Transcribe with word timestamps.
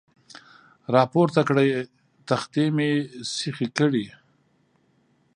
را 0.93 1.03
پورته 1.11 1.41
کړې، 1.47 1.67
تختې 2.27 2.65
ته 2.67 2.71
مې 2.75 2.91
سیخې 3.35 3.67
کړې. 3.77 4.05